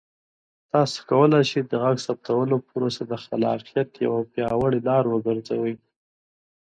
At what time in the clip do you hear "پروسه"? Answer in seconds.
2.69-3.01